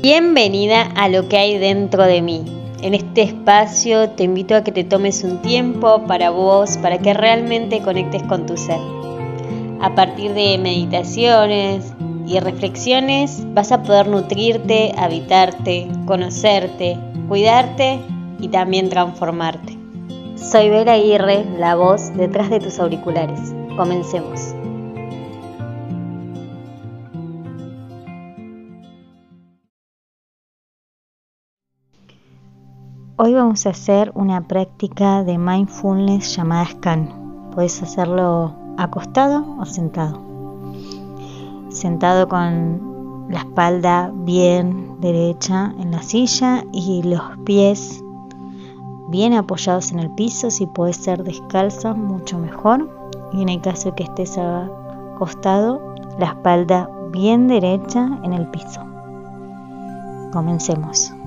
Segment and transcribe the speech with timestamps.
[0.00, 2.44] Bienvenida a lo que hay dentro de mí.
[2.82, 7.14] En este espacio te invito a que te tomes un tiempo para vos, para que
[7.14, 8.78] realmente conectes con tu ser.
[9.80, 11.92] A partir de meditaciones
[12.28, 16.96] y reflexiones vas a poder nutrirte, habitarte, conocerte,
[17.26, 17.98] cuidarte
[18.38, 19.76] y también transformarte.
[20.36, 23.52] Soy Vera Aguirre, la voz detrás de tus auriculares.
[23.76, 24.54] Comencemos.
[33.20, 37.50] Hoy vamos a hacer una práctica de mindfulness llamada scan.
[37.52, 40.20] Puedes hacerlo acostado o sentado.
[41.68, 48.04] Sentado con la espalda bien derecha en la silla y los pies
[49.08, 50.48] bien apoyados en el piso.
[50.52, 52.88] Si puedes ser descalza, mucho mejor.
[53.32, 58.80] Y en el caso que estés acostado, la espalda bien derecha en el piso.
[60.32, 61.17] Comencemos.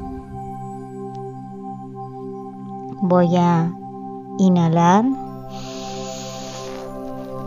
[3.11, 3.69] Voy a
[4.39, 5.03] inhalar,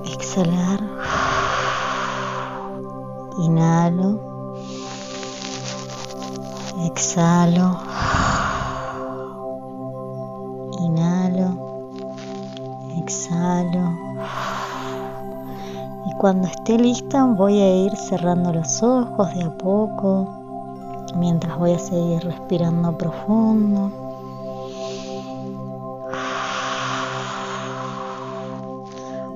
[0.05, 0.79] exhalar,
[3.39, 4.21] inhalo,
[6.85, 7.79] exhalo,
[10.81, 11.49] inhalo,
[12.99, 13.97] exhalo.
[16.05, 20.29] Y cuando esté lista voy a ir cerrando los ojos de a poco,
[21.17, 24.04] mientras voy a seguir respirando profundo.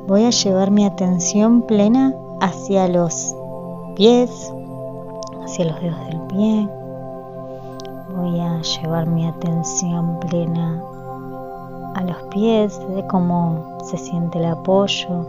[0.08, 3.36] Voy a llevar mi atención plena hacia los
[3.94, 4.50] pies,
[5.44, 6.68] hacia los dedos del pie.
[8.16, 10.82] Voy a llevar mi atención plena
[11.94, 15.26] a los pies, de cómo se siente el apoyo.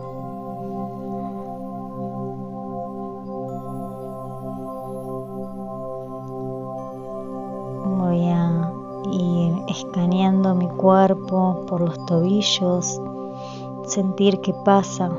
[7.98, 8.72] Voy a
[9.12, 13.02] ir escaneando mi cuerpo por los tobillos,
[13.90, 15.10] sentir qué pasa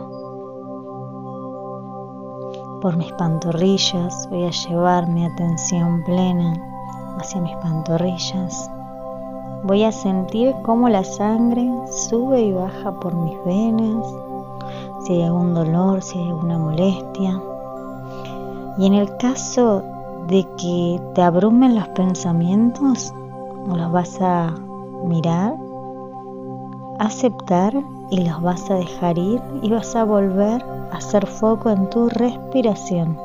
[2.81, 4.29] por mis pantorrillas.
[4.31, 6.55] Voy a llevar mi atención plena
[7.19, 8.71] hacia mis pantorrillas.
[9.65, 14.07] Voy a sentir cómo la sangre sube y baja por mis venas,
[15.05, 17.41] si hay algún dolor, si hay alguna molestia.
[18.79, 19.83] Y en el caso
[20.29, 23.13] de que te abrumen los pensamientos,
[23.67, 24.55] los vas a
[25.05, 25.57] mirar,
[27.01, 27.73] aceptar
[28.11, 30.63] y los vas a dejar ir y vas a volver
[30.93, 33.17] a hacer foco en tu respiración.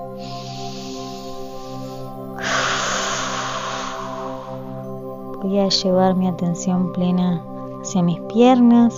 [5.41, 7.44] Voy a llevar mi atención plena
[7.81, 8.96] hacia mis piernas,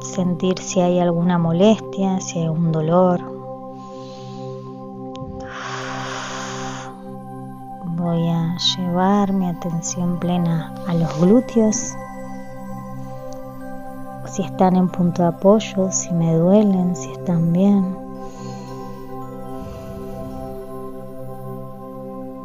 [0.00, 3.20] sentir si hay alguna molestia, si hay un dolor.
[7.96, 11.94] Voy a llevar mi atención plena a los glúteos,
[14.26, 17.84] si están en punto de apoyo, si me duelen, si están bien.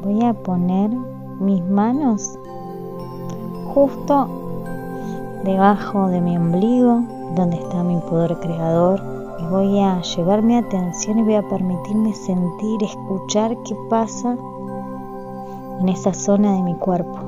[0.03, 0.89] Voy a poner
[1.39, 2.37] mis manos
[3.73, 4.27] justo
[5.43, 7.03] debajo de mi ombligo,
[7.35, 9.01] donde está mi poder creador.
[9.39, 14.35] Y voy a llevar mi atención y voy a permitirme sentir, escuchar qué pasa
[15.79, 17.19] en esa zona de mi cuerpo.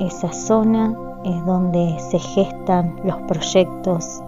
[0.00, 4.22] Esa zona es donde se gestan los proyectos,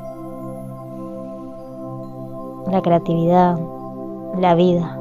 [2.71, 3.59] la creatividad,
[4.39, 4.99] la vida.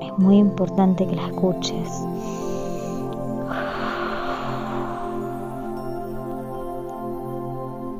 [0.00, 2.06] Es muy importante que la escuches.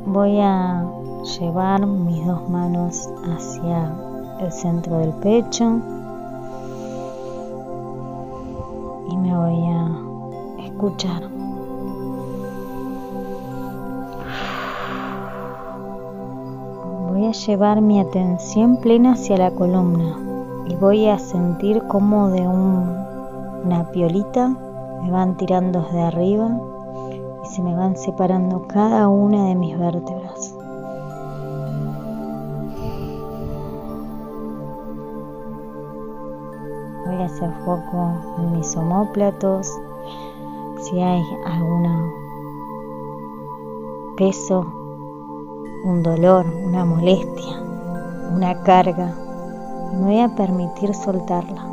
[0.07, 0.85] Voy a
[1.39, 3.91] llevar mis dos manos hacia
[4.41, 5.81] el centro del pecho
[9.23, 11.23] me voy a escuchar.
[17.11, 20.19] Voy a llevar mi atención plena hacia la columna
[20.67, 24.57] y voy a sentir como de una piolita
[25.03, 26.51] me van tirando desde arriba
[27.45, 30.22] y se me van separando cada una de mis vértebras.
[37.33, 39.67] Hacer foco en mis omóplatos,
[40.83, 42.13] si hay algún
[44.19, 44.67] peso,
[45.87, 47.59] un dolor, una molestia,
[48.37, 49.15] una carga.
[49.95, 51.65] Me voy a permitir soltarla.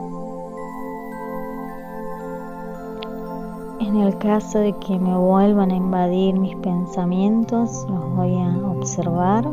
[3.82, 9.46] En el caso de que me vuelvan a invadir mis pensamientos, los voy a observar,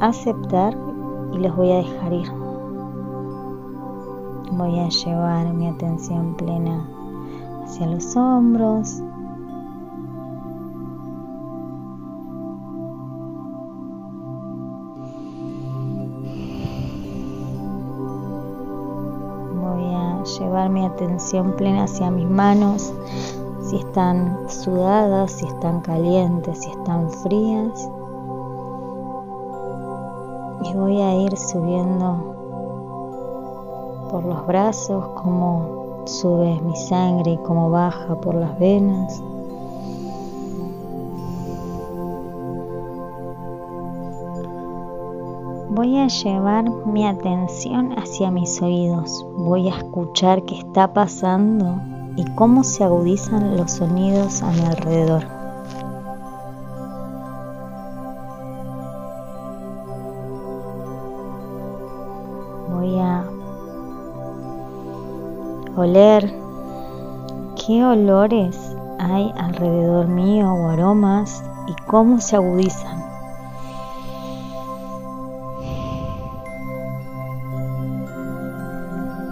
[0.00, 0.74] aceptar
[1.34, 2.39] y los voy a dejar ir.
[4.52, 6.86] Voy a llevar mi atención plena
[7.64, 9.02] hacia los hombros,
[20.38, 22.92] llevar mi atención plena hacia mis manos,
[23.62, 27.88] si están sudadas, si están calientes, si están frías.
[30.64, 32.39] Y voy a ir subiendo
[34.10, 39.22] por los brazos, como sube mi sangre y cómo baja por las venas.
[45.70, 49.24] Voy a llevar mi atención hacia mis oídos.
[49.36, 51.80] Voy a escuchar qué está pasando
[52.16, 55.39] y cómo se agudizan los sonidos a mi alrededor.
[65.80, 66.32] Oler
[67.56, 73.00] qué olores hay alrededor mío o aromas y cómo se agudizan.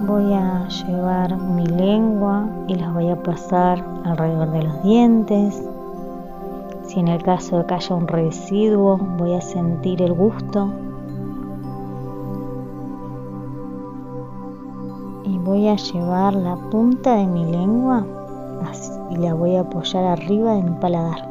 [0.09, 5.63] voy a llevar mi lengua y las voy a pasar alrededor de los dientes.
[6.87, 10.73] Si en el caso de que haya un residuo, voy a sentir el gusto.
[15.49, 18.05] Voy a llevar la punta de mi lengua
[19.09, 21.27] y la voy a apoyar arriba de mi paladar.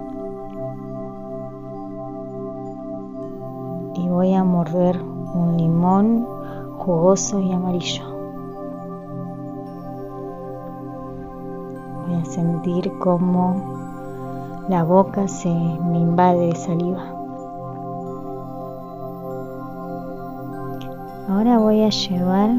[3.94, 6.26] Y voy a morder un limón
[6.80, 8.04] jugoso y amarillo.
[12.16, 17.04] a sentir cómo la boca se me invade de saliva.
[21.30, 22.50] Ahora voy a llevar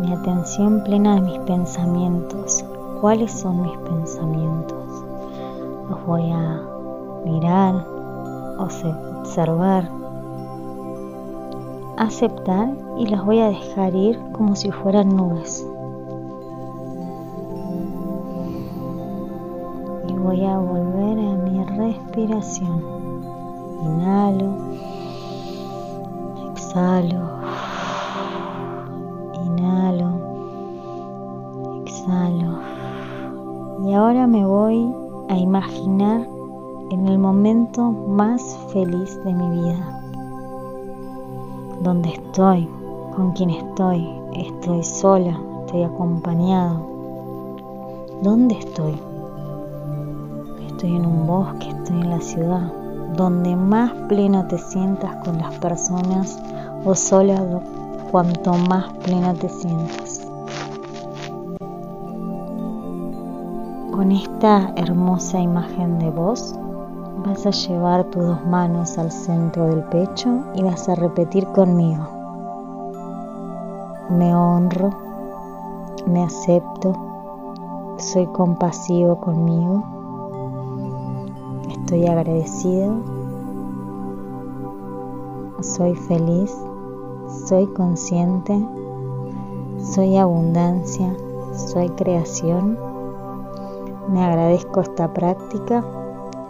[0.00, 2.64] mi atención plena a mis pensamientos.
[3.00, 5.04] ¿Cuáles son mis pensamientos?
[5.88, 6.62] Los voy a
[7.24, 7.86] mirar,
[8.58, 9.88] observar,
[11.96, 15.66] aceptar y los voy a dejar ir como si fueran nubes.
[20.22, 22.82] voy a volver a mi respiración.
[23.82, 24.54] Inhalo,
[26.52, 27.41] exhalo,
[34.02, 34.92] ahora me voy
[35.28, 36.26] a imaginar
[36.90, 40.02] en el momento más feliz de mi vida.
[41.82, 42.68] Donde estoy,
[43.14, 46.80] con quién estoy, estoy sola, estoy acompañado.
[48.22, 49.00] ¿Dónde estoy?
[50.66, 52.72] estoy en un bosque, estoy en la ciudad,
[53.16, 56.40] donde más pleno te sientas con las personas
[56.84, 57.40] o sola,
[58.10, 60.31] cuanto más pleno te sientas.
[63.92, 66.54] Con esta hermosa imagen de vos,
[67.24, 72.08] vas a llevar tus dos manos al centro del pecho y vas a repetir conmigo.
[74.10, 74.90] Me honro,
[76.06, 76.92] me acepto,
[77.98, 80.02] soy compasivo conmigo
[81.92, 82.94] Estoy agradecido,
[85.60, 86.56] soy feliz,
[87.46, 88.66] soy consciente,
[89.78, 91.14] soy abundancia,
[91.54, 92.91] soy creación.
[94.08, 95.84] Me agradezco esta práctica.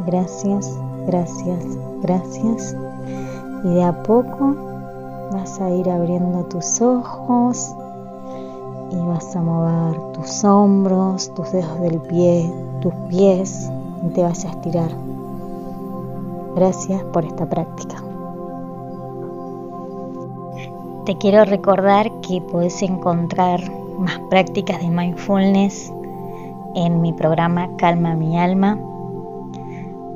[0.07, 1.65] Gracias, gracias,
[2.01, 2.77] gracias.
[3.65, 4.55] Y de a poco
[5.33, 7.75] vas a ir abriendo tus ojos
[8.91, 13.71] y vas a mover tus hombros, tus dedos del pie, tus pies
[14.05, 14.91] y te vas a estirar.
[16.57, 18.03] Gracias por esta práctica.
[21.05, 23.61] Te quiero recordar que puedes encontrar
[23.99, 25.93] más prácticas de mindfulness
[26.75, 28.79] en mi programa Calma mi alma.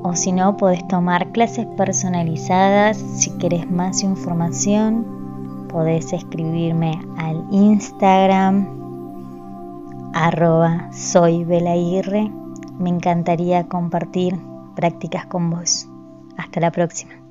[0.02, 2.96] O si no, puedes tomar clases personalizadas.
[2.96, 8.76] Si quieres más información, podés escribirme al Instagram
[10.14, 11.44] arroba soy
[12.78, 14.38] Me encantaría compartir
[14.74, 15.88] prácticas con vos.
[16.38, 17.25] Hasta la próxima.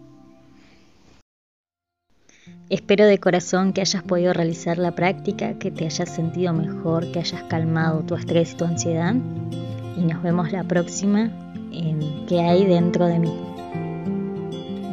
[2.70, 7.20] Espero de corazón que hayas podido realizar la práctica, que te hayas sentido mejor, que
[7.20, 9.16] hayas calmado tu estrés y tu ansiedad.
[9.96, 11.32] Y nos vemos la próxima
[11.72, 13.34] en ¿Qué hay dentro de mí?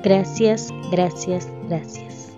[0.03, 2.32] Gracias, gracias, gracias.